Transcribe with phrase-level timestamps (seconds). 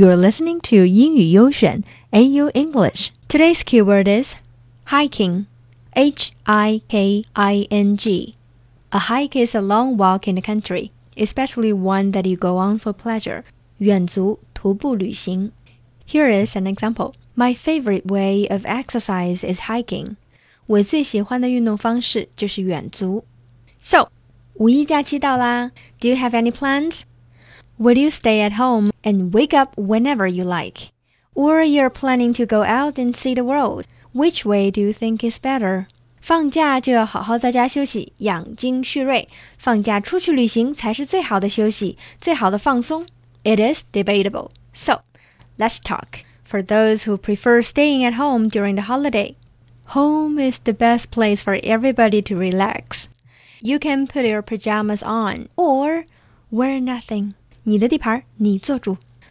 [0.00, 3.10] You're listening to 英语悠选 AYO English.
[3.28, 4.34] Today's keyword is
[4.86, 5.44] hiking.
[5.92, 8.34] H I K I N G.
[8.92, 12.78] A hike is a long walk in the country, especially one that you go on
[12.78, 13.42] for pleasure.
[13.76, 15.52] 远足徒步旅行.
[16.08, 17.12] Here is an example.
[17.36, 20.16] My favorite way of exercise is hiking.
[20.64, 23.26] 我最喜欢的运动方式就是远足。
[23.82, 24.08] So,
[24.54, 27.02] 五一假期到啦，Do you have any plans?
[27.79, 30.91] Will you stay at home and wake up whenever you like?
[31.33, 33.85] Or you're planning to go out and see the world?
[34.13, 35.87] Which way do you think is better?
[36.21, 39.27] 放假就要好好在家休息，养精蓄锐。
[39.57, 43.05] 放假出去旅行才是最好的休息，最好的放松。
[43.43, 44.49] It is debatable.
[44.73, 45.01] So,
[45.57, 46.23] let's talk.
[46.43, 49.35] For those who prefer staying at home during the holiday,
[49.87, 53.07] home is the best place for everybody to relax.
[53.61, 56.05] You can put your pajamas on or
[56.49, 57.35] wear nothing.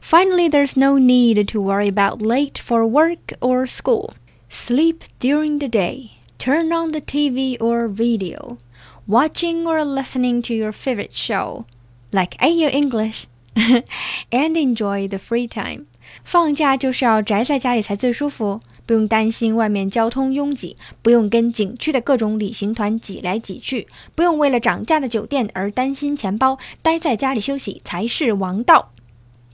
[0.00, 4.14] Finally, there's no need to worry about late for work or school.
[4.48, 6.12] Sleep during the day.
[6.38, 8.58] Turn on the TV or video.
[9.06, 11.66] Watching or listening to your favorite show,
[12.12, 13.26] like AYO English,
[14.32, 15.86] and enjoy the free time.
[16.22, 18.60] 放假就是要宅在家里才最舒服。
[18.85, 28.91] 不用担心外面交通拥挤，不用跟景区的各种旅行团挤来挤去，不用为了涨价的酒店而担心钱包，待在家里休息才是王道。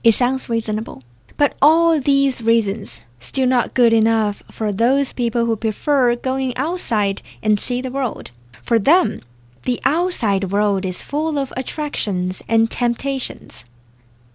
[0.02, 1.00] It sounds reasonable,
[1.36, 7.18] but all these reasons still not good enough for those people who prefer going outside
[7.42, 8.26] and see the world.
[8.64, 9.20] For them,
[9.64, 13.64] the outside world is full of attractions and temptations.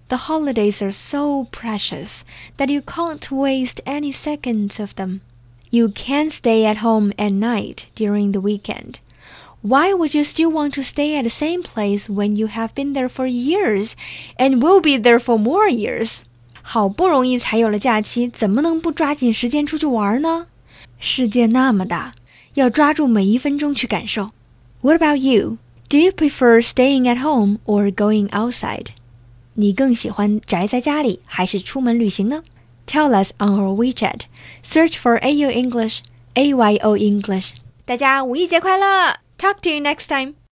[0.09, 2.23] The holidays are so precious
[2.57, 5.21] that you can't waste any seconds of them.
[5.69, 8.99] You can stay at home at night during the weekend.
[9.61, 12.93] Why would you still want to stay at the same place when you have been
[12.93, 13.95] there for years
[14.37, 16.19] and will be there for more years?
[16.61, 20.47] 好不容易才有了假期，怎么能不抓紧时间出去玩呢？
[20.99, 22.13] 世界那么大，
[22.55, 24.31] 要抓住每一分钟去感受。
[24.81, 25.57] What about you?
[25.89, 28.87] Do you prefer staying at home or going outside?
[29.56, 32.42] 你更喜欢宅在家里还是出门旅行呢
[32.86, 34.22] ？Tell us on our WeChat.
[34.64, 36.00] Search for AU English,
[36.34, 37.50] AYO English.
[37.84, 40.36] 大家五一节快乐！Talk to you next time.